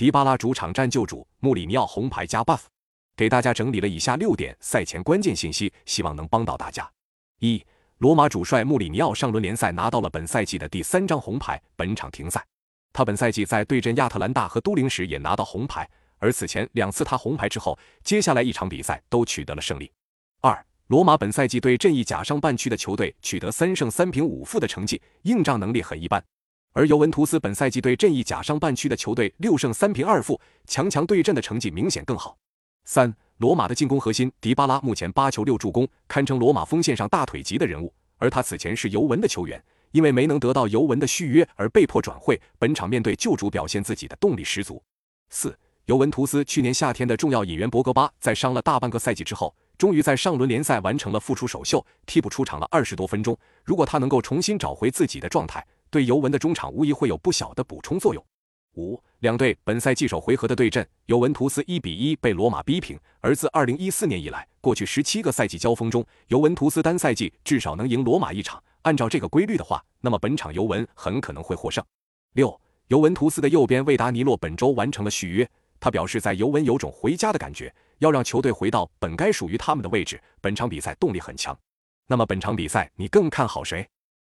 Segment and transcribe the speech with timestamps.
[0.00, 2.60] 迪巴拉主场战救主，穆里尼奥红牌加 buff。
[3.14, 6.90] 给大家整理了以下六点赛前关键信息，希望能帮到大家。
[7.40, 7.62] 一、
[7.98, 12.42] 罗马主帅穆里尼奥上轮联赛拿到了本赛季的第三张红牌，本场停赛。
[12.94, 15.86] 他本赛季在对阵亚特兰大和都灵时也拿到红牌，
[16.16, 19.92] 而此前两次他红牌之后，接下来一场比赛都取得了胜利。
[20.40, 26.24] 二、罗马本赛季对阵意甲上半区的球队取得三胜三平五负的成绩，硬仗能力很一般。
[26.72, 32.36] 而尤文图斯本赛季对阵意甲上半区的球队六胜三平二负，强强对阵的成绩明显更好。
[32.84, 37.92] 三、罗马的进攻核心迪巴拉目前八球六助攻，堪称罗马锋线上大腿级的人物。
[38.18, 44.80] 而他此前是尤文的球员，因为没能得到尤文的续约而被迫转会，本场面对旧主表现自己的动力十足。
[45.30, 53.36] 四、尤文图斯去年夏天的重要引援博格巴，在伤了大半个赛季之后，终于在上轮联赛完成了复出首秀，替补出场了二十多分钟。
[53.64, 58.24] 如果他能够重新找回自己的状态，对尤文的中场无疑会有不小的补充作用。
[58.76, 62.98] 五两队本赛季首回合的对阵，尤文图斯一比一被罗马逼平。
[63.20, 68.62] 而自二零一四年以来，过去十七个赛季交锋中，尤文图斯单赛季至少能赢罗马一场。
[68.82, 71.84] 按照这个规律的话，那么本场尤文很可能会获胜。
[72.34, 75.50] 六尤文图斯的右边魏达尼洛本周完成了续约，
[75.80, 80.18] 他表示在尤文有种回家的感觉，要让球队回到本该属于他们的位置。
[80.40, 81.58] 本场比赛动力很强。
[82.06, 83.86] 那么本场比赛你更看好谁？